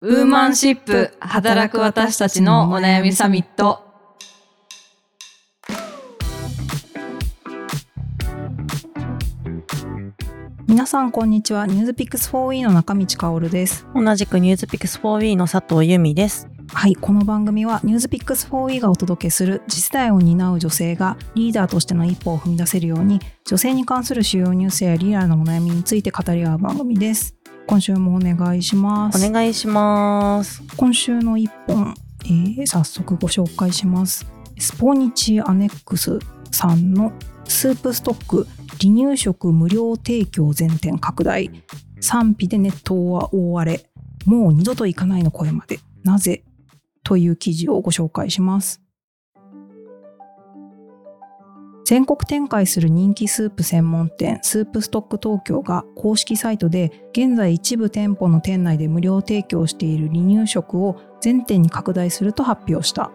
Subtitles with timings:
[0.00, 3.82] ウーマンシップ働く私たちのお悩みサミット。
[10.68, 16.48] 皆さんこんにちはニュースピックス 4E の中道香です同じくニュースピックス 4W の佐藤由美です。
[16.72, 27.37] はいこの番組はニュースピックス 4E がお届けする次世代を担う女性がリーダーとしての一歩を踏み出せるように女性に関する主要ニュースやリアルなお悩みについて語り合う番組です
[27.68, 29.26] 今週もお願いします。
[29.28, 30.62] お願いします。
[30.78, 31.94] 今週の一本、
[32.24, 34.26] えー早速ご紹介します。
[34.58, 36.18] スポニチアネックス
[36.50, 37.12] さんの
[37.44, 38.46] スープストック
[38.80, 41.50] 離乳食無料提供全店拡大。
[42.00, 43.90] 賛否でネットは大荒れ。
[44.24, 45.78] もう二度と行かないの声まで。
[46.04, 46.44] なぜ？
[47.04, 48.80] という記事をご紹介します
[51.88, 63.10] 全国展開する人気スープ専門店スープストック東京が公式サイトで現在一部店舗の店内で無料提供している離乳食を全店に拡大すると発表した。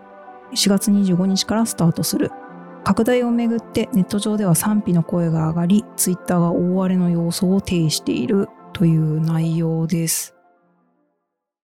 [0.55, 2.31] 4月25日からスタートする。
[2.83, 10.33] 拡大をめぐってネット上では賛否の声が上がりツイッターが大荒れの様相を呈しているという内容です。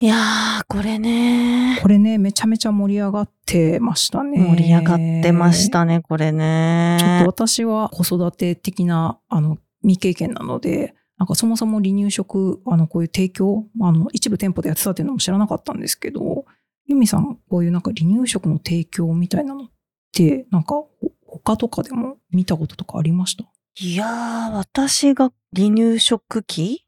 [0.03, 1.77] いやー、これね。
[1.79, 6.97] これねめちゃめちゃ盛り上がってましたね盛り上がってましたね、これね。
[6.99, 16.45] ちょっと私は子育て的なあの未経験なので、なんかそもそも離乳食、あのこういう提供、あの一部店舗でやってたっていうのも知らなかったんですけど、
[16.87, 19.69] ユミさん、こういうなんか離乳食の提供みたいなのっ
[20.13, 20.89] て、なんかほ
[21.27, 23.43] 他とかでも見たこととかありました？
[23.79, 26.87] いやー、私が離乳食期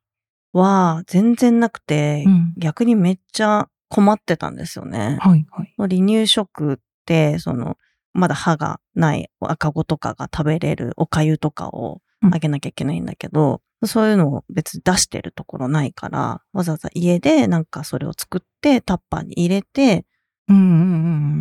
[0.53, 2.53] は全然なくて、ん。
[2.57, 5.17] 逆にめっちゃ困ってたんですよね。
[5.19, 5.73] はいはい。
[5.77, 7.77] 離乳食って、その、
[8.13, 20.05] まだ歯がない赤子とかが食べれるお粥とかをあげなきゃいけないんだけど、そういうのを別に出してるところないから、わざわざ家でなんかそれを作ってタッパーに入れて、
[20.47, 20.65] うんうんう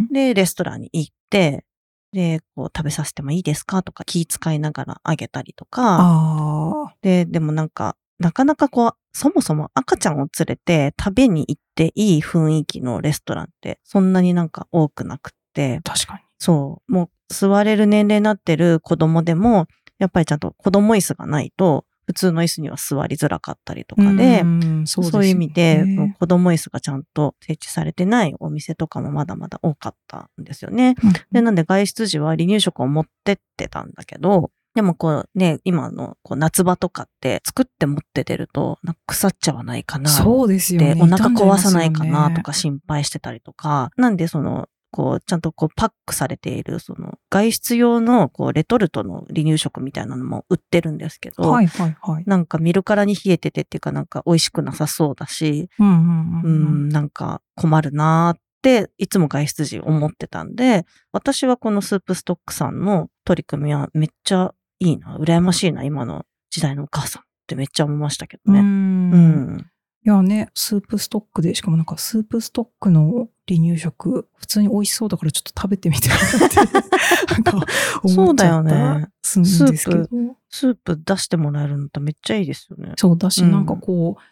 [0.05, 1.65] んで、レストランに行って、
[2.13, 6.95] で、こう食べさせてもいいですかとか気遣いながらあげたりとか。
[7.01, 16.21] で、でもなんか、なかなかこう、そもそも赤ちゃんを連れて食べに行っていい雰囲気のレストランってそんなになんか多くなくって、確かに。
[16.39, 19.67] そう、もう座れる年齢になってる子供でも、
[19.99, 25.85] やっぱりちゃんと子供椅子がないと、普通の椅子には座りづらかったりとかで、うんそうねそういう意味で、
[26.19, 30.97] 子供椅子がちゃんと設置されてないお店とかもまだまだ多かったんですよね。
[31.03, 41.03] うんで、なんで外出時は離乳食を持ってってたんだけど、でもこうね、今のこう夏場とかって作って持って出ると、腐っちゃわないかなっそうですよて、ね。
[41.03, 42.43] お腹壊さないかなとか。
[42.43, 52.25] か心配してたりとか、なんでその、こう、ちゃんとこうパックされている、その、外出用の、こう、レトルトの離乳食みたいなのも売ってるんですけど、はいはいはい。
[52.27, 68.61] なんか見るからに冷えててっていうかなんか美味しくなさそうだし、うんうん、なんか困るなーって、いつも外出時思ってたんで、私はこのスープストックさんの取り組みはめっちゃいいな、羨ましいな、今の時代のお母さんってめっちゃ思いましたけどうね。
[68.61, 69.67] んうん。
[70.05, 76.57] いやね、スープストックで、しかもなんかスープストックの離乳食、普通に美味しそうだからちょっと食べてみてなって、
[77.33, 77.67] なんか
[78.03, 80.09] 思っちゃったりするんですけど。
[80.51, 82.93] スープ出してもらえるのってめっちゃいいですよね。
[82.97, 84.23] そうだし、うんなんかこう、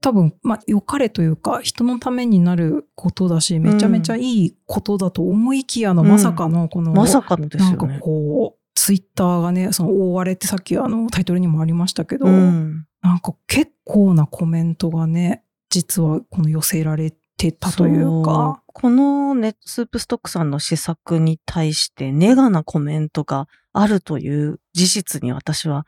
[0.00, 7.98] 多分、まあ、良かれというか、人のためになることだし、めちゃめちゃいいことだと思いきやの、うんまさかの、この、まさかのですなんかよね。
[8.00, 12.86] こう、ツイッターがね、その大荒れってさっきあのタイトルにもありましたけど、うん。
[13.02, 25.84] なんか結構なコメントがね、実はこの寄せられてたというか、そうこのね、スープストックさんの施策に対してネガなコメントがあるという事実に私は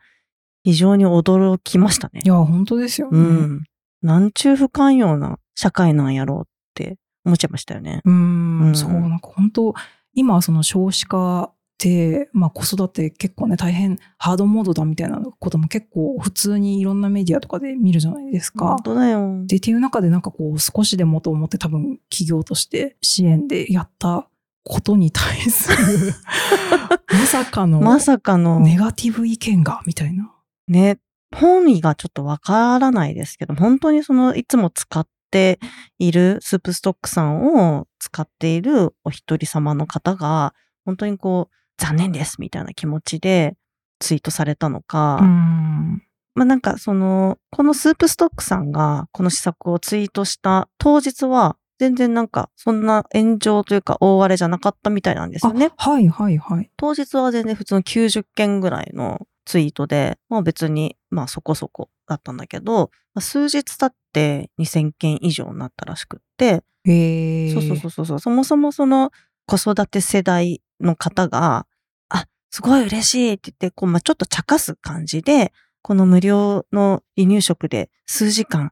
[0.65, 2.27] 非常に驚きましたねい。
[2.27, 3.17] や、本当ですよね。
[3.17, 3.63] うん。
[4.01, 8.01] なんちゅう不寛容な社会なんやろうって思っちゃいましたよね。
[8.03, 9.73] うーん、うんそう、なんか本当、
[10.13, 18.67] 今はその少子化で、まあ子育て結構ね、大変ハードモードだみたいなことも結構普通にいろんなメディアとかで見るじゃないですか。
[18.67, 19.43] 本当だよ。
[19.47, 24.27] で、っていう中でなんかこう少しでもと思って多分企業として支援でやった
[24.63, 26.13] ことに対する、
[27.11, 30.31] まさかの まさかの、ネガティブ意見が、みたいな。
[30.67, 30.99] ね、
[31.35, 35.59] 本意がちょっとわからないですけど、本当にその、いつも使って
[35.97, 40.53] いるスープストックさんを使っているお一人様の方が、
[40.85, 43.55] 本当にこう、残念ですみたいな気持ちで
[43.99, 46.03] ツイートされたのか、うん。
[46.35, 55.71] まあなんかその、このスープストックさんがこの施策をツイートした当日は、全然なんかそんな炎上というか大荒れじゃなかったみたいなんですよね。
[55.77, 56.69] あはいはいはい。
[56.77, 66.63] 当日は全然普通の90件ぐらいのツイートで、まあ別に、まあそこそこだったんだけど、まあ数日経って2000件以上になったらしくって。
[66.85, 68.19] そうそうそうそう。
[68.19, 69.11] そもそもその
[69.57, 71.67] 子育て世代の方が、
[72.07, 75.51] あ、すごい嬉しいって言って、こう、まあ、ちょっと茶化す感じで、
[75.81, 78.71] この無料の離乳食で数時間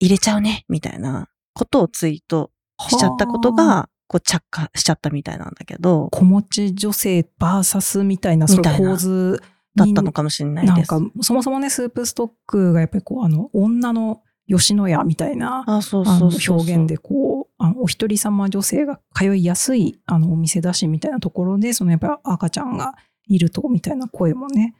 [0.00, 2.50] 入れちゃうね、みたいなことをツイート
[2.90, 9.40] しちゃったことはが、こう着火しちゃったみたいなんだけど、子持ち女性バーサスみたいな、そのみたいな構図
[9.76, 10.92] にだったのかもしれないです。
[10.92, 15.64] なんか、そもそもね、スープストックがやっぱりこう、あの、女の吉野家みたいな。
[15.66, 22.94] 表現でこう、あのお一人様女性が通いやすいあのお店だしみたいなところで、そのやっぱり赤ちゃんが
[23.26, 24.74] いるとみたいな声もね、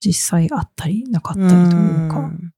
[0.00, 2.20] 実際あったりなかったりというか。
[2.20, 2.52] ん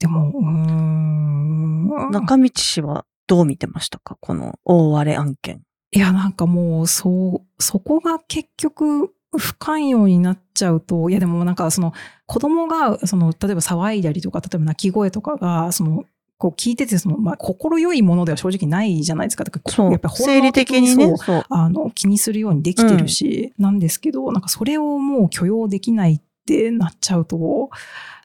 [0.00, 2.10] でも、うーん。
[2.10, 4.16] 中道氏はどう見てましたか？
[4.20, 5.62] この大荒れ案件。
[5.90, 11.92] いや、なんかもう、そう、そこが結局、不寛容になっちゃうと、いやでもなんかその
[12.26, 16.04] 子供が、その、例えば騒いだりとか、例えば泣き声とかが、その、
[16.36, 19.44] こう聞いてて、その、まあ、心よいものでは正直ないじゃないですか。
[19.44, 20.08] だからそうやっぱ。
[20.08, 21.16] り生理的にね。
[21.16, 21.44] そう。
[21.48, 27.70] あの、気にするようにできてるし、なんですけど、なんかそれをもう許容できないってなっちゃうと、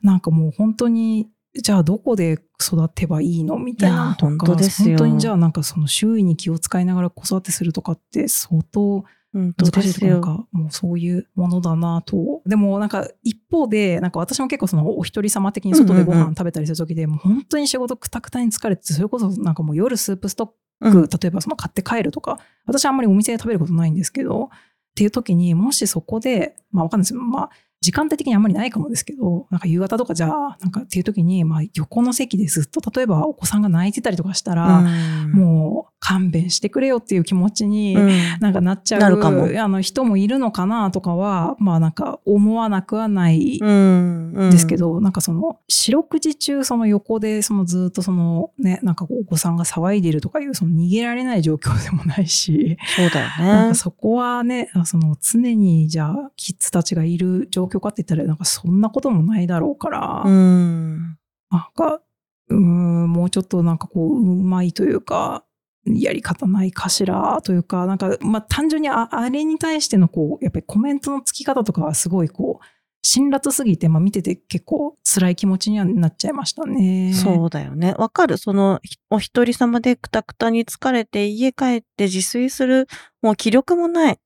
[0.01, 9.93] なんかもう本当に、じゃあどこで育てばいいのみたいなのとか、本当ですよ本当にじゃあなんかその周囲に気を使いながら子育てするとかって相当本難当ですよ。
[9.93, 12.41] しいとかもうそういうものだなと。
[12.45, 20.49] でもなんか一方で、なんか私も結構そのお一人様的に外でごうんうんうん飯食べたりするときで、もう本当に仕事くたくたに疲れてて、それこそなんかもう夜スープストッ
[20.81, 24.49] うん例えばその買って帰るとか、私はあんまりお店で食べることないんですけど、っ
[24.95, 27.21] ていう時にもしそこで、まあわかんないですよ。
[27.21, 27.49] まあ
[27.83, 34.83] 時間帯的にあんまりないかもですけど、なんか夕方とかじゃあ、なんかっていう時に、まあ横の席でずっと例えばお子さんが泣いてたりとかしたら、う
[35.27, 35.31] ん。
[35.33, 38.09] もう勘弁してくれよっていう気持ちに、うん。
[38.39, 39.49] なんかなっちゃうなるかも。
[39.61, 44.33] あの人もいるのかなとかは、まあなんか思わなくはないうん。
[44.33, 44.51] うん。
[44.51, 53.45] ですけど、なんかその四六時中その横でそのずっとそのね、なんかお子さんが騒いでるとかいうその逃げられない状況でもないし、そうだよね。
[53.45, 53.75] なんか。
[53.75, 61.17] そこはね、あその常にじゃあキッズたちがいる状況かって言ったらなんかそんなこともないだろうから、うん。
[61.49, 62.01] なんか、
[62.49, 65.45] うーん、もうちょっとなんかこう、うまいというか、
[65.85, 72.65] やり方ないかしらというか、なんか、まあ単純にああれに対してのこう、やっぱりコメントのつき方とかはすごいこう、
[73.05, 77.13] 辛辣すぎて、まあ見てて結構辛い気持ちにはなっちゃいましたね。
[77.13, 77.93] そうだよね。
[77.97, 78.37] わかる。
[78.37, 82.87] その、ひお一人様でくたくたに疲れて家帰って自炊する、
[83.21, 84.19] もう気力もない。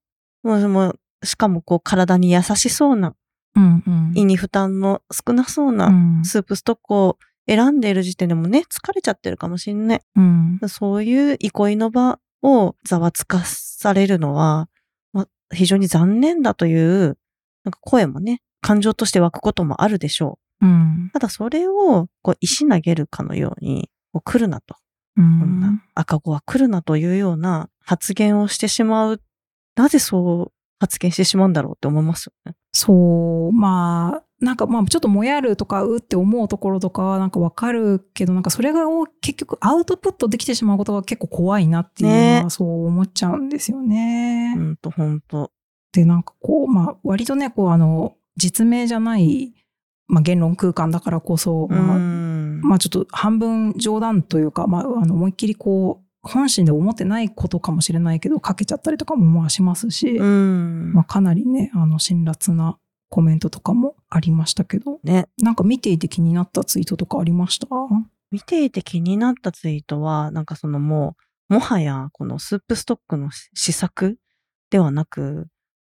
[0.44, 3.16] もう、もうしかもこう体に優しそうな、
[3.58, 4.12] うんうん。
[4.16, 7.18] 胃に負担の少なそううなんスープストックを
[7.48, 10.02] 選んでいる時点でもね、疲れちゃってるかもしんない。
[10.16, 10.60] うん。
[10.68, 14.70] そういう憩いの場をざわつかされるのは、
[15.14, 17.18] まあ、非常に残念だという、
[17.64, 20.66] なんか声もね、感情として湧くこともあるでしょう。
[20.66, 21.10] うん。
[21.14, 24.76] ただそれを、こう、石投げるかのように、こう来るなと。
[25.16, 29.22] うこんんな赤子は来るなというような発言をしてしまう。
[29.76, 32.56] なぜそう発言してしまうんだろうって思いますよね。
[32.72, 44.54] そう、まあ、なんかまあちょっともやるとかうって思うところとかはなんかわかるけど、なんかそれがを結局アウトプットできてしまうことが結構怖いなっていうのねはそう思っちゃうんですよね。
[44.56, 45.52] ほんとほんと。
[45.92, 49.54] で、なんかこう、まあ割とね、こうあの、実名じゃない、
[50.08, 52.62] まあ言論空間だからこそ、うまあん。
[52.62, 60.94] まあちょっと半分冗談というか、まああの思いっきりこう、本心で思ってないことかもしれないけど、かけちゃったりとかもまあしますし、うん。
[60.94, 62.78] まあ、かなりね、あの、辛辣な
[63.10, 65.28] コメントとかもありましたけど、ね。
[65.42, 67.68] なんか見ていて気になったツイートとかありました？
[68.32, 71.16] 見ていて気になったツイートは、なんかそのも
[71.50, 74.18] う、もはやこのスープストックの試作
[74.70, 75.48] ではなく、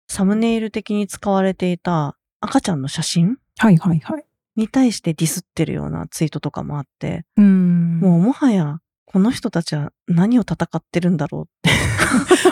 [0.09, 4.25] サムネイル的に使われていた赤ちゃんの写真はいはいはい。
[4.54, 7.99] に対してディスってるようなツイートとかもあって、うーん。
[7.99, 8.78] もうもはや
[9.10, 11.48] この人たちは何を戦ってるんだろ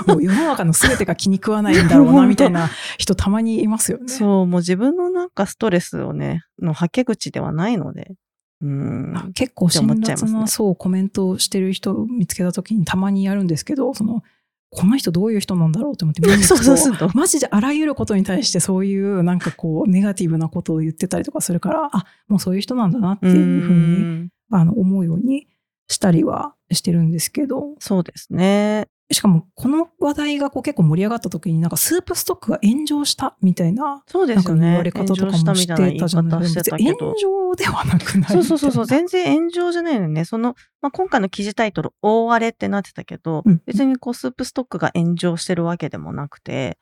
[0.07, 4.09] う もう世の中の全てが気に食わないんだろうな、みたいな 人たまにいますよね。
[4.09, 8.15] そう、もう自分のなんかストレスをね、の吐け口ではないので。
[8.63, 9.33] うん。
[9.35, 14.23] 結構辛って思っちゃいますね辣な、そう、コメントをしてる人を見つけたときにたまにやるんですけど、その、
[14.71, 23.79] この人どういう人なんだろうって思って見に行そうくとと、マジであらゆることに対してそういうなんかこう、ネガティブなことを言ってたりとかするから、あ、もうそういう人なんだなっていうふうに、
[24.25, 25.49] んあの、思うように
[25.89, 28.89] したりはしてるんですけど、そうですね。
[29.13, 34.77] しかもこの話題がこう結構盛り上がった時になんかスープストックが炎上したみたいな、そうですよね。
[34.77, 35.67] われ方とかもしてみ
[35.99, 36.77] たじゃないですか。
[36.77, 37.15] 炎。
[37.15, 40.25] 上ではなくないそうそうそうそう、全然炎上じゃないのよね。
[40.25, 46.77] その、まあ、今回の記事タイトル、大荒れってなってたけど、うん別にこう、スープストックが炎上してるわけでもなくて、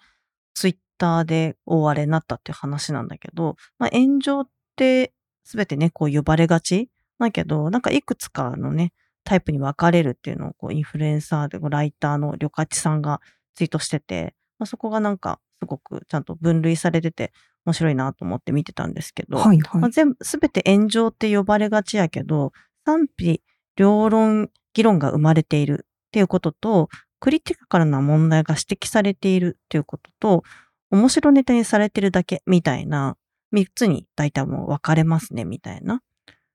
[0.55, 5.13] ツイッターで大荒れになったっていう話なんだけど、まあ、炎上って、
[5.45, 8.93] すべてね、こう呼ばれがちだけど、なんかいくつかのね、
[9.25, 13.21] タイプに分かれるっていうのを、こう、インフルエンサーで、ライターの旅客さんが
[13.55, 17.33] ツイートしてて、まあ、そこがなんか、すごくちゃんと分類されてて、
[17.65, 19.81] 面白いなと思って見てたんですけど、はいはい。
[19.81, 22.53] まあ、全部、すべて炎上って呼ばれがちやけど、
[22.85, 23.43] 賛否
[23.77, 26.89] 両論、議論が生まれているっていうことと、
[27.21, 30.43] クリティカルな問題が指摘されているっていうことと、
[30.91, 33.17] 面白ネタにされてるだけみたいな、
[33.51, 36.01] 三つに大体もう分かれますね、みたいな、ま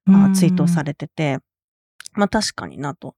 [0.08, 1.40] あ、ツイートをされてて、
[2.14, 3.16] まあ確かになと。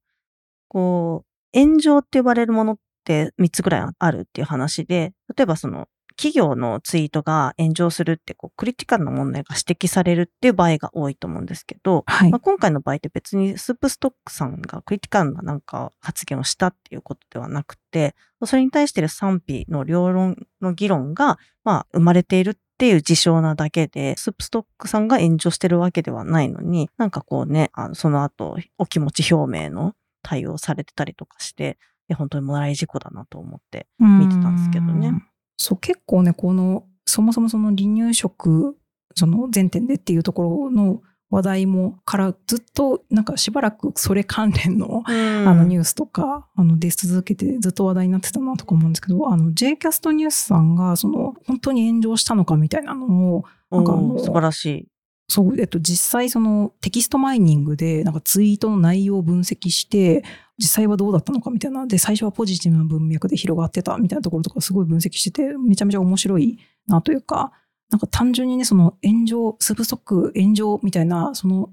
[0.68, 5.88] こう、炎上って呼ばれるものって3つぐらいあるっていう話で、例えばその
[6.22, 12.32] 企業のツイートが炎上するってこうクリティカルな問題が指摘されるっていう場合が多いと思うんですけど、はい。
[12.32, 31.78] まあ、今回の場合って別にスープストックさんがクリティカルななんか発言をしたっていうことではなくて、それに対しての賛否の両論の議論が、まあ、生まれているっていう事象なだけで、スープストックさんが炎上してるわけではないのに、なんかこうね、あのその後、お気持ち表明の対応されてたりとかして、
[32.18, 35.22] 本当にもらい事故だなと思って見てたんですけどねう。
[35.58, 38.76] そう、結構ね、この、そもそもその離乳食、
[39.14, 53.06] その前点でっていうところの話題もからずっとなんかしばらくそれ関連の、ああのニュースとかあの出続けてずっと話題になってたなとか思うんですけどあの J キャストニュースさんがその本当に炎上したのかみたいなの
[53.38, 54.88] をなんかあの素晴らしい。
[55.30, 60.26] そう、えっと、実際そのテキストマイニングでなんかツイートの内容を分析して
[60.58, 67.54] 実際はどうだったのかみたいなで最初はポジティブな文脈で広がってたみたいなところとかすごい分析しててめちゃめちゃ面白いなというか
[67.92, 71.70] なんか単純にねその炎上スープストック炎上みたいなその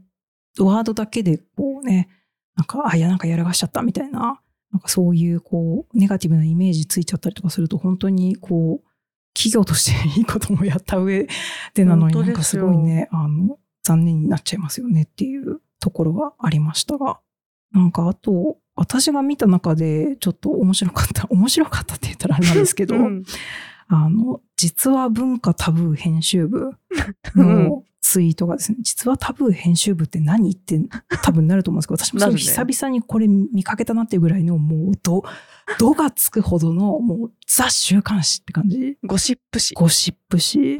[0.58, 2.08] ワードだけでこうね
[2.56, 4.40] なんかあいやなんかやらかしちゃったみたいな
[4.72, 8.88] なんかそういうこうネガティブなイメージついちゃったりとかすると本当にこう
[9.32, 11.28] 企業としていいこともやった上
[11.74, 17.20] でなのになんかすごいねあの残念になっちゃいますよねっていうところがありましたが。
[17.70, 23.24] なんかあと私が見た中でちょっと面白かった面白かったって言ったらあれなんですけど、うん
[23.88, 26.72] あの実は文化タブー編集部
[27.34, 30.80] うんのツイートがですね、実はタブー編集部って何って
[31.22, 35.24] 多分なると思うんですけど、私も久々にこれ見かけたなっていうぐらいの、もう、ど、
[35.78, 38.96] どがつくほどの、もう、ザ週刊誌って感じ。
[39.04, 39.74] ゴシップ誌。
[39.74, 40.78] ゴシップ誌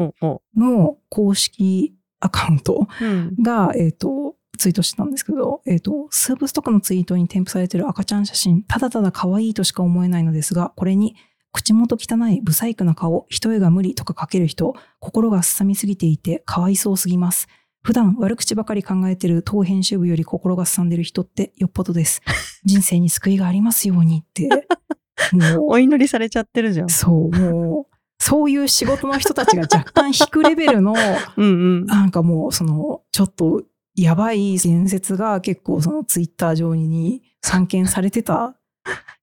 [0.57, 11.15] の公式アカウントううんが、えっ、と、ツイートしてたんですけど、えっ、と、スープストックのツイートに添付されている赤ちゃん写真、ただただ可愛いとしか思えないのですが、これに、
[11.53, 17.49] 口元汚い、不細工な顔、一重が無理とか書ける人、心がすさみすぎていて、かわいそうすぎます。
[17.83, 22.23] 普段悪口ばかり考えてる当編集部より心がすさんでる人ってよっぽどです。
[22.65, 24.49] 人生に救いがありますようにって、
[25.33, 26.89] もう、お祈りされちゃってるじゃん。
[26.89, 30.95] そう、もう、そういう仕事の人たちが若干引くレベルの、
[31.37, 31.49] うんう
[31.85, 31.87] ん。
[31.87, 33.63] なんかもう、その、ちょっと、
[33.95, 38.57] やばい言説が結構そのツイッター上に散見されてたっ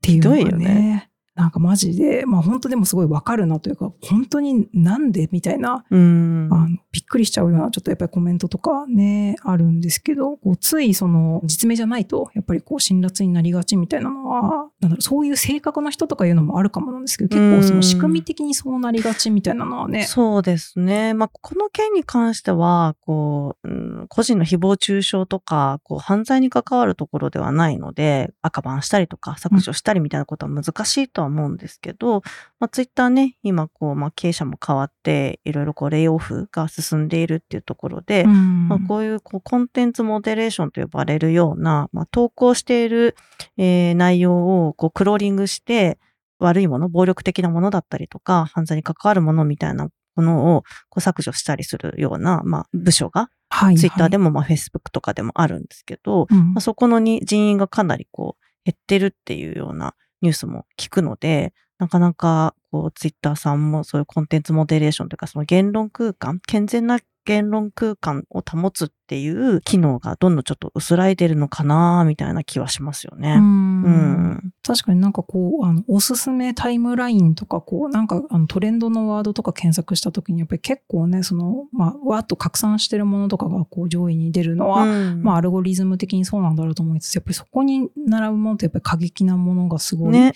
[0.02, 1.10] ていうのが ひどいよね。
[1.36, 6.50] なんかマジで、まあ本当でもすごいわかるなというか、本当になんでみたいな、うん。
[6.52, 21.14] あのびっくりしちゃうようなちょっとやっぱりコメントとかね、あるんですけど、こうついその実名じゃないと、やっぱりこう辛辣になりがちみたいなのは、なんだろう、そういう性格の人とかいうのもあるかもなんですけど、結構その仕組み的にそうなりがちみたいなのはね、そうですね。
[21.14, 32.22] まあ、この件に関しては、こう、うん個人の誹謗中傷とか、こう、犯罪に関わるところではないので、赤バンしたりとか、削除したりみたいなことは難しいとは思うんですけど、
[32.60, 38.68] まあ、ツイッターね、今、こう、まあ、経営者も変わって、いろいろこう、レイオフが進んでいるっていうところで、うん。
[38.68, 43.16] まあ、こういうこうコンテンツモデレーションと呼ばれるような、まあ、投稿している、
[43.58, 45.98] えー内容をこうクローリングして、
[46.40, 56.54] 悪いもの、暴力的なものだったりとか、犯罪に関わるものみたいなものをこう削除したりするような、まあ、部署が、はいツイッターでも、も、まあ、フェイスブックとかでもあるんですけど、うん。
[56.54, 73.34] まあ、そこのに人員がかなりこう減ってるっていうようなニュースも聞くので、なかなかこうツイッターさんもそういうコンテンツモデレーションというかその言論空間、健全な言論空間を保つっていう機能がどんどんちょっと薄らいでるのかなみたいな気はしますよね。
[73.34, 74.54] うんうん。
[74.64, 90.34] 確かになんかこう、あの、おすすめタイムラインとか、こう、なんかあのトレンドのワードとか検索したときに、やっぱり結構ね、その、まあ、わーっと拡散してるものとかがこう上位に出るのは、うんまあ、アルゴリズム的にそうなんだろうと思いつつ、やっぱりそこに並ぶものってやっぱり過激なものがすごい、ね。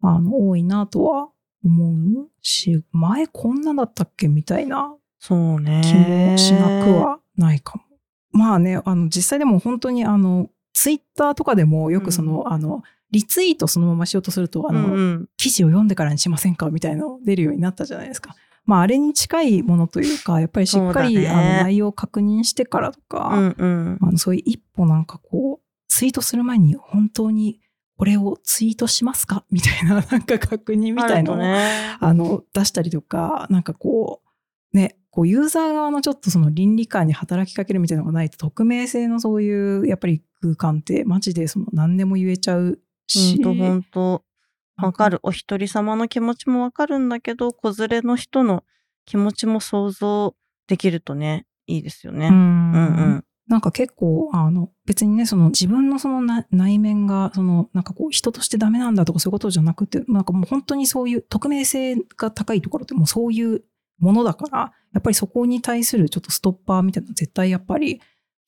[0.00, 1.28] あの、多いなとは
[1.64, 4.94] 思うし、前こんなだったっけみたいな
[5.26, 5.80] そうね。
[5.82, 7.84] 気もしなくはないかも。
[8.32, 18.36] まあね、あの、実際でも本当にあの、ツイッターとかでもよくその、あの、リツイートそのまましようとすると、あの、うんうん記事を読んでからにしませんかみたいなの出るようになったじゃないですか。
[18.66, 23.98] まああれに近いものというか、やっぱりしっかり、ねあの内容を確認してからとか、うんうん。
[24.02, 27.60] あのそういう一歩なんかこう、ツイートする前に本当に
[27.96, 31.96] これをツイートしますかみたいな、なんか確認みたいなのを、ね。
[32.00, 34.23] あの、出したりとか、なんかこう、
[34.74, 43.42] ね、こうユーザー側のちょっとその倫理観に働きかけるみたいなのがないと、匿名性のそういう、やっぱり空間って、マジでその何でも言えちゃうし。
[43.42, 44.24] ほんとほんと。
[44.76, 45.20] わかる。
[45.22, 48.64] お一人様の気持ちもわかるんだけど、子連れの人の
[49.06, 50.34] 気持ちも想像
[50.66, 52.28] できるとね、いいですよね。
[52.28, 52.80] うんうんう
[53.18, 53.24] ん。
[53.46, 63.62] なんか結構、あの、別にね、その自分のそのな内面が、その、なんかこう、人としてダメなんだとかそういうことじゃなくて、なんかもう本当にそういう匿名性が高いところってもうそういう
[63.98, 68.00] ものだから、やっぱりそこに対するちょっとストッパーみたいなの絶対やっぱり、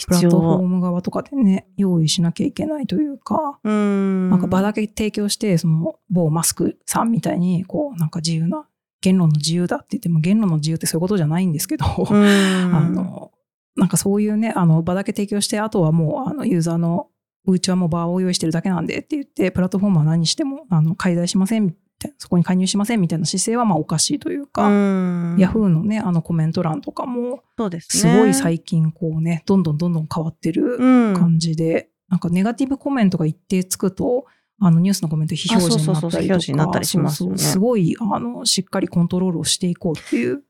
[0.04, 0.09] 必要。
[0.09, 4.30] プラットフォーム側とかでね、用意しなきゃいけないというか、うん。
[4.30, 8.66] なんか場だけ提供して、その某マスクさんみたいに、こう、なんか自由な、
[9.00, 12.16] 言論の自由だって言っても、言論の自由ってそういうことじゃないんですけど、うん。
[12.74, 13.32] あの、
[13.76, 17.08] なんかそういうね、あの、場だけ提供して、あとはもう、あの、ユーザーの、
[17.46, 21.76] うちはもう場を用意してるだけなんでって言って、プラットフォームは何しても、あの、介在しません
[22.18, 25.36] そこに介入しませんみたいな姿勢は、まあおかしいというか、うん。
[25.38, 28.12] ヤフーのね、あのコメント欄とかも、そうですね。
[28.12, 31.14] すごい最近こうね、どんどんどんどん変わってるうん。
[31.14, 34.26] 感じで、なんかネガティブコメントが一定つくと、
[34.58, 35.98] あのニュースのコメント非表示にな
[36.66, 40.42] ったりとか、すごい、あの、しっかりコントロールをしていこうっていう。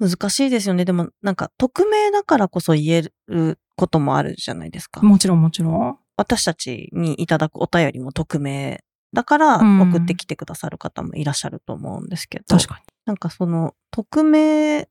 [0.00, 0.84] 難しいですよね。
[0.84, 5.00] でも、なんか、匿名だからこそ言えることもあるじゃないですか。
[5.02, 5.96] もちろんもちろん。
[6.16, 8.82] 私たちにいただくお便りも匿名
[9.12, 12.82] だからうん送ってきてくださる方もいらっしゃると思うんですけど、確かに。
[13.04, 14.88] なんかその匿名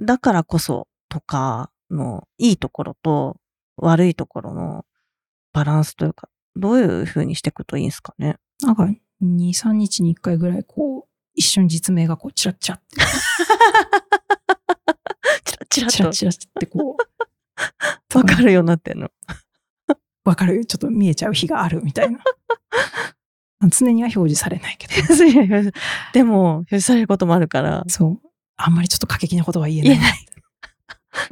[0.00, 3.36] だからこそとかのいいところと
[3.76, 4.84] 悪いところの
[5.52, 8.36] バランスというか、どういう風にしていくといいんですかね？
[8.62, 12.96] なんか、2、3日に1回ぐらい、こう、一瞬実名がこう、チラッチラって、
[15.70, 17.04] チラチラとチラッチラってこう、
[18.18, 19.10] わかるようになってんの。
[20.24, 22.20] わかる、ちょっと見えちゃう日があるみたいな。
[23.70, 25.72] 常には表示されないけど。
[26.12, 27.84] でも、表示されることもあるから。
[27.88, 28.20] そう。
[28.56, 29.88] あんまりちょっと過激なことは言えない。
[29.90, 30.26] 言えない。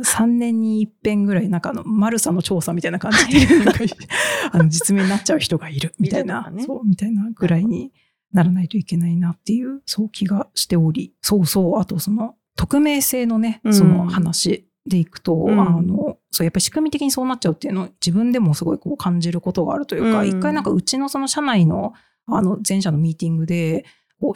[0.00, 3.64] 3年に一遍ぐらい、なんかあの、マルサの調査みたいな感じで、
[4.52, 7.92] あの実名になっちゃう人がいるみたいな、ねそう、みたいなぐらいに
[8.32, 21.92] ならないといけないなっていう、そう気がしており、そうそう、あとその、匿名性のね、うんその話でいくと、うんあの、そう、やっぱり仕組み的にそうなっちゃうっていうのを自分でもすごいこう感じることがあるというか、うん一回なんかうちのその社内の、
[22.26, 23.84] あの、前者のミーティングで、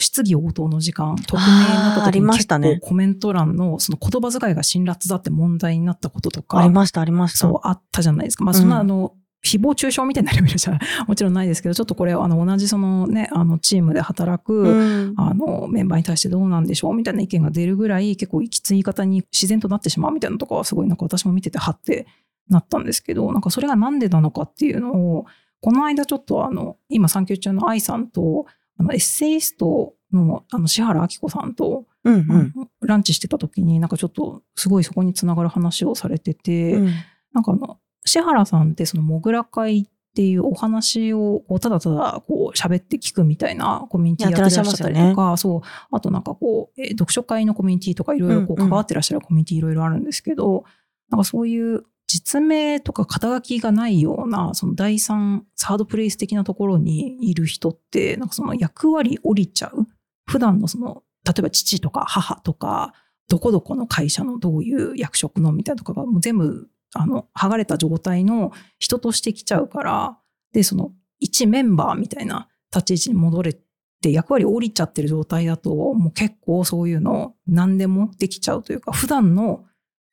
[0.01, 7.38] 質疑応答の時間、匿名になった時に結ましたね構コメント欄のその言葉遣いが辛辣だって問題になったこととか、ありました、ありました。
[7.38, 8.44] そうあったじゃないですか。
[8.44, 22.07] まあそんなうんあの、誹謗中傷みたいなレベルじゃもちろんないですけど、ちょっとこれあの同じそのね、あのチームで働く、うんあのメンバーに対してどうなんでしょうみたいな意見が出るぐらい結構きつい言い方に自然となってしまうみたいなのとかはすごいなんか私も見ててはって
[22.49, 25.27] なったんですけど、なんかそれがなんでなのかっていうのを、
[25.61, 28.47] この間ちょっとあの、今産休中の愛さんと、
[28.79, 32.53] あのエッセイストのあの、志原明子さんと、うんうん。
[32.83, 36.87] ランチしてた時になんかちょっとすごいそこにつながる話をされてて、うん。
[37.33, 50.64] なんかあの、志原さんってそのモグラ会っていうお話をただただこう喋って聞くみたいなコミュニティやってらっしゃったりとか、そう、あとなんかこう、えー読書会のコミュニティとかいろいろ関わってらっしゃるコミュニティいろいろあるんですけど、
[51.11, 59.87] なんかそういう実名とか肩書きがないような、その第三、サードプレイス的なところにいる人って、なんかその役割降りちゃう。
[60.25, 62.92] 普段のその、例えば父とか母とか、
[63.29, 70.19] どこどこの会社のどういう役職のみたいなとかがもう全部、あの、剥がれた状態の人として来ちゃうから、
[70.53, 73.53] で、その、一メンバーみたいな立ち位置に戻れ
[74.01, 79.64] て役割降りちゃってる状態だと、もう結構そういうの何でもできちゃうというか、普段の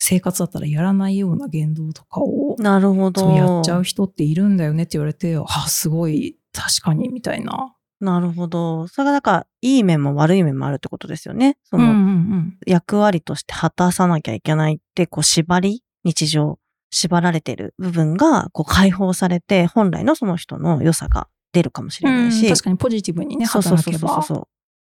[0.06, 3.22] 生活だったらやらないような言動とかを、なるほど。
[3.22, 7.74] そうやっちゃう人っているんだよねって言われて、あ、すごい、確かに、みたいな。
[8.02, 8.90] なるほど。
[8.90, 11.58] それがだから、いい面も悪い面もあるってことですよね。
[11.64, 16.60] その、ん役割として果たさなきゃいけないって、こう、縛り、日常、
[16.92, 22.50] 縛られてる部分が、こう、解放されて、本来のその人の良さが出るかもしれないし。
[22.50, 24.10] 確かにポジティブにね、そうそう働けば。
[24.10, 24.48] そうそうそう。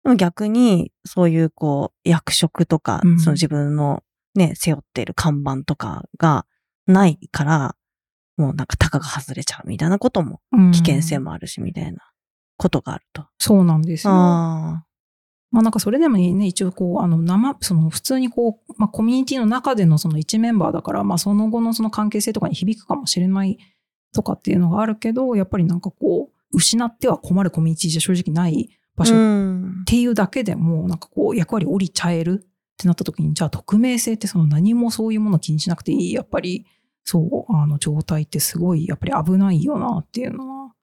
[0.05, 4.01] でも逆に、そういう、こう、役職とか、うんその自分の
[4.35, 6.45] ね、背負っている看板とかが
[6.87, 7.75] ないから、
[8.37, 11.99] もうなんか、タカが外れちゃうみたいなことも、うん危険性もあるし、みたいな
[12.57, 13.25] ことがあると。
[13.39, 14.13] そうなんですよ。
[14.13, 14.85] あ
[15.51, 23.57] まあなんかそれでもね、一応こう、あの生、その普通にこう、まあコミュニティの中でのその一メンバーだから、まあその後のその関係性とかに響くかもしれない
[24.13, 29.05] とかっていうのがあるけど、やっぱりなんかこう、失っては困るコミュニティじゃ正直ない場あ。
[29.05, 29.83] 所っん。
[29.85, 36.65] ていうだけでも、なんかこう、役割降りちゃえるってなった時に、じゃあ匿名性ってその何もそういうものを気にしなくていい、やっぱり、
[37.03, 40.73] そう、あの状態ってすごい、やっぱり危ないよなっていうのは、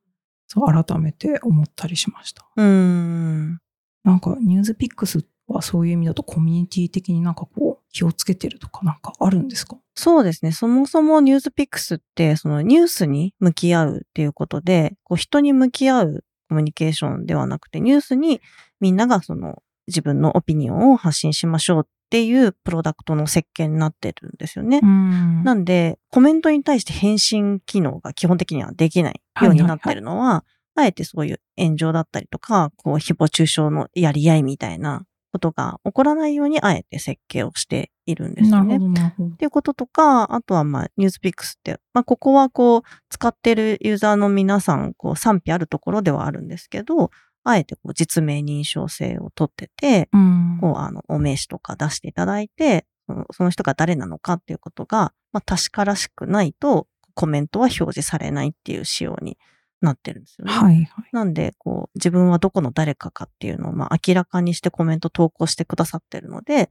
[0.48, 2.48] そう、改めて思ったりしました。
[2.57, 3.59] うーん。
[4.05, 9.76] なんか、ニュースピックスはそういう意味だとコミュニティ的になんかこう、気をつけてるとかなんかあるんですか？
[9.94, 10.52] そうですね。
[10.52, 18.40] そもそもニュースピックスって、そのニュースに向き合うっていうことで、こう人に向き合うコミュニケーションではなくて、ニュースに
[18.81, 24.81] みんながその自分のオピニオンを発信しましょうっていうプロダクトの設計になってるんですよね。
[24.81, 38.77] んなんで、コメントに対して返信機能が基本的にはできないようになってるのは、あえてそういう炎上だったりとか、こう、誹謗中傷のやり合いみたいなことが起こらないように、あえて設計をしているんですよね。
[38.77, 39.37] っ。
[39.37, 47.11] ていうこととか、あとはまあ、ニュースピックスって、まあ、ここはこう、使ってるユーザーの皆さん、こう、賛否あるところではあるんですけど、
[47.44, 52.87] あえてこう、実名認証性を取ってて、うんこう、あの、お名刺とか出していただいて、
[53.33, 59.37] その人が誰なのかっていうことが、まあ、確からしくないと、コメントは表示されないっていう仕様に
[59.83, 60.52] なってるんですよね。
[60.52, 61.09] はいはい。
[61.12, 66.70] なんで、こう、自分はどこの誰かかっていうのを、まあ、明らかにしてコメント投稿してくださってるので、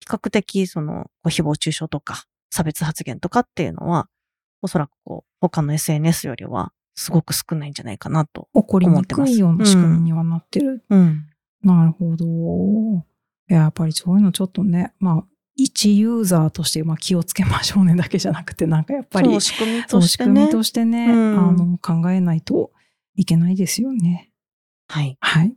[0.00, 4.08] 比較的、その、誹謗中傷とか、差別発言とかっていうのは、
[4.62, 8.48] おそらくこう、他の SNS よりは、すごく少ないんじゃないかなと。
[8.54, 10.84] 起こりにくいような仕組みにはなってる。
[10.90, 11.26] うん。
[11.62, 12.24] なるほど。
[13.48, 15.24] いややっぱりそういうのちょっとね、まあ、
[15.56, 22.70] 一ユーザーとしてまあ気をつけましょうねだけじゃなくて、なんかやっぱり、仕組みとしてねしてね、うんあの、考えないと
[23.16, 24.30] いけないですよね。
[24.88, 25.16] はい。
[25.20, 25.54] はい。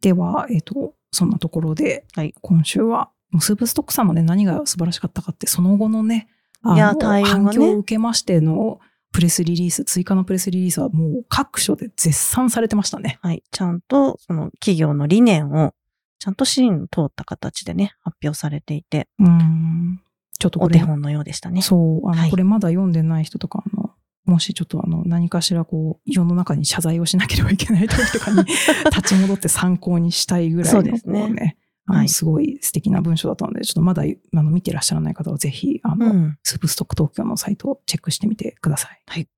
[0.00, 6.28] では、えっ、と、そんなところで、はい今週は、スープストックさんのね、何が素晴らしかったかって、その後のね、
[6.62, 8.80] あのね反響を受けましての
[9.12, 13.18] プレスリリース、追加のプレスリリースはもう各所で絶賛されてましたね。
[13.22, 13.42] はい。
[13.50, 15.74] ちゃんと、その企業の理念を、
[16.18, 20.00] ちゃんと芯通った形でね、発表されていて、うん。
[20.38, 21.62] ちょっとこれお手、本のようでしたね。
[21.62, 23.90] そう、あの、はいこれまだ読んでない人とか、あの、
[24.24, 28.44] もしちょっとあの、何かしらこう、世の中に謝罪をしなければいけない時とかに
[28.94, 31.56] 立ち戻って参考にしたいぐらいの、そうですね
[31.98, 36.38] はいすごい素敵な文章だったので、ちょっとまだあの見てらっしゃらない方はぜひ、あの、うん。
[36.42, 39.02] スープストック東京のサイトをチェックしてみてください。
[39.06, 39.28] はい。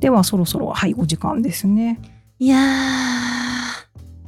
[0.00, 2.00] では、そろそろ、はい、お時間ですね。
[2.38, 2.64] いやー、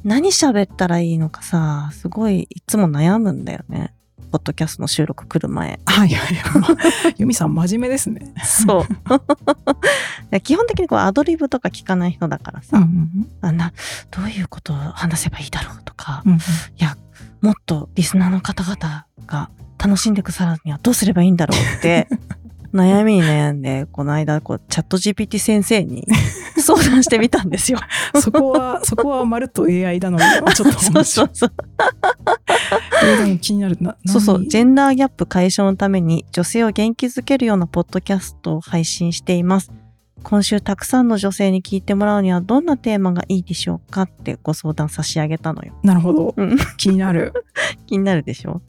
[0.03, 3.93] 何喋ったらいいのかさ、すごいいつも悩むんだよね。
[4.31, 5.79] ポッドキャストの収録来る前。
[5.85, 7.15] はい、はい、はい。
[7.17, 8.33] ユミさん、真面目ですね。
[8.43, 8.87] そう。
[10.31, 13.73] で基本的にこうアドリブとか聞かない人だからさ、うんうんあんな、
[14.11, 16.41] どういうことを話せばいいだろうとか、うんうんい
[16.77, 16.97] や、
[17.41, 22.07] もっとリスナーの方々が楽しんでくださるにはどうすればいいんだろうって、
[22.81, 26.05] 悩みに悩んで、この間、こう、チャット GPT 先生に
[26.57, 27.79] 相談してみたんですよ。
[28.21, 30.23] そこは、そこはまるっと AI だのに、
[30.55, 31.03] ちょっとそう。
[31.03, 31.51] そうそう。
[33.41, 33.97] 気になるな。
[34.05, 39.71] そうそう、何ジェンダーギャップ解消のために女性を元気づけるようなポッドキャストを配信しています。
[40.23, 45.73] 今週たくさんの女性に聞いてもらうにはどんなテーマがいいでしょうかってご相談差し上げたのよ。
[45.83, 46.33] なるほど。
[46.35, 47.33] うん気になる。
[47.87, 48.61] 気になるでしょ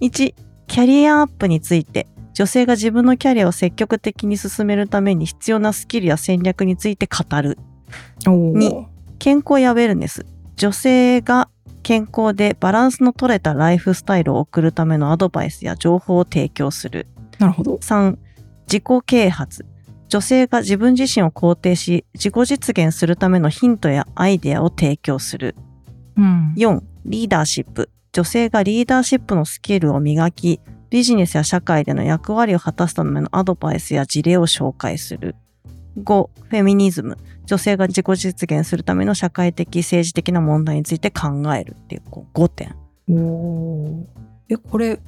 [0.00, 0.34] ?1、
[0.66, 2.06] キャリアアップについて、
[2.36, 7.56] 女性が自分のキャリアを積極的に進めるために必要なスキルや戦略について語る。
[8.26, 8.86] おーに
[9.18, 10.26] 健康やウェルネス。
[10.56, 11.48] 女性が
[11.82, 17.06] 健康でバランスの取れたライフスタイルを送るためのアドバイスや情報を提供する。
[17.38, 17.76] なるほど。
[17.76, 18.18] 3、
[18.66, 19.64] 自己啓発。
[20.10, 25.56] 女性が自分自身を肯定し、自己実現するためのヒントやアイデアを提供する。
[26.18, 26.52] うん。
[26.58, 27.88] 4、リーダーシップ。
[28.12, 35.34] 女性がリーダーシップのスキルを磨き、ビジネスや社会での役割を果たすためのアドバイスや事例を紹介する。
[35.98, 37.16] 5、フェミニズム。
[37.46, 42.74] 女性が自己実現するための社会的、政治的な問題について考えるっていうこう5点。
[43.08, 44.04] おー
[44.48, 45.00] え、これ、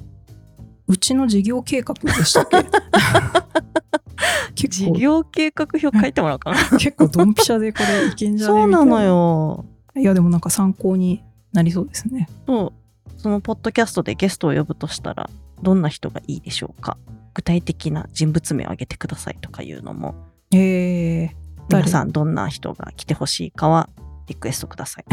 [0.86, 2.58] うちの事業計画でしたっけ？
[4.54, 6.56] 結構、業計画表書いてもらおうかな。
[6.78, 8.52] 結構ドンピシャでこれいけんじゃね？
[8.52, 9.64] そうなのみよ。
[9.96, 12.28] いや、でもなんか参考になりそうですね。
[12.46, 12.72] そ
[13.16, 13.20] う。
[13.20, 15.28] そのポッドキャストでゲストを呼ぶとしたら、
[15.62, 16.96] どんな人がいいでしょうか？
[17.34, 20.14] 具体的な人物名を挙げてくださいとかいうのも、
[20.52, 21.30] えー、
[21.68, 21.84] 誰？
[21.84, 23.88] 皆さんどんな人が来てほしいかは
[24.26, 25.04] リクエストください。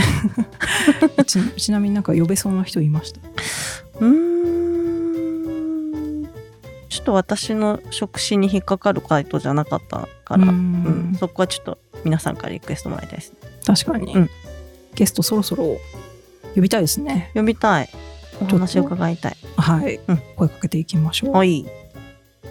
[1.25, 3.19] ちちなみになんか呼べそうな人いました？
[3.99, 4.25] うーん。
[6.89, 13.37] ちょっと私の職種に引っかかる回答じゃなかったから、ううんんそこはちょっと皆さんからリクエストもらいたいですね。
[13.65, 14.29] 確かに、うん
[14.95, 15.77] ゲストそろそろ
[16.55, 17.29] 呼びたいですね。
[17.33, 17.89] 呼びたい。
[18.41, 19.37] お話を伺いたい。
[19.57, 21.31] はい、うん声かけていきましょう。
[21.31, 21.65] はい。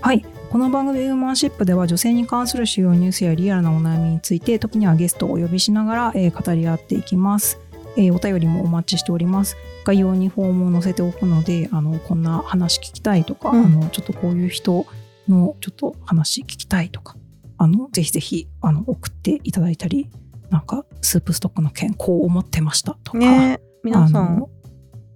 [0.00, 0.24] はい。
[0.50, 7.58] この番組ウーマンシップでは女性に関する主要ニュースやリアルなお悩みについて時にはゲストをお呼びしながら、えー語り合っていきます。
[7.96, 9.56] えーお便りもお待ちしております。
[9.84, 14.86] 概要にフォームを載せておくので、あの、こんな話聞きたいとか、うんあの、ちょっとこういう人
[15.28, 17.16] のちょっと話聞きたいとか、
[17.58, 20.08] あの、ぜひぜひ、あの、送っていただいたり、
[20.50, 24.50] なんか、スープストックの件、こう思ってましたとか、ね皆さんあの、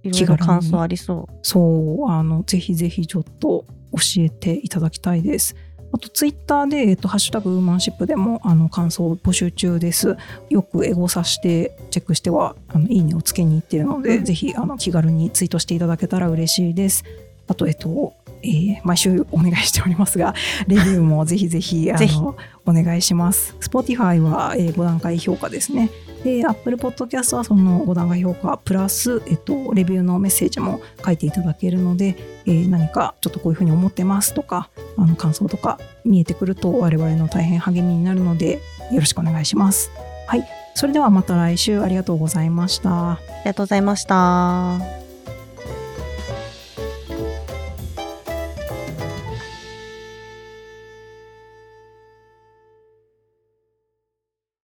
[0.03, 1.39] いろいろ感想ありそう。
[1.41, 5.55] そう、あの、ぜひぜひちょっと教えていただきたいです。
[5.91, 10.17] あと、ツイッターで、えっと、ハッシュタグウーマンシップでも、あの、感想を募集中です。
[10.49, 17.03] よくエゴさして、チェックしては、あの、いいねをつけに行っているので、うんぜひ、あの、気軽にツイートしていただけたら嬉しいです。
[17.47, 20.33] あと、えっと、えー毎週お願いしておりますが、
[20.67, 22.35] レビューもぜひぜひ、あぜひの、
[22.65, 23.55] お願いします。
[23.59, 25.89] Spotify は、え5段階評価ですね。
[26.23, 39.91] で、Apple Podcast はその5段階評価プラス、えっと、レビューのメッセージも書いていただけるので、えー何かちょっとこういうふうに思ってますとか、あの感想とか見えてくると我々の大変励みになるので、よろしくお願いします。
[40.27, 40.47] はい。
[40.75, 43.11] それではまた来週ありがとうございました。
[43.11, 44.98] ありがとうございました。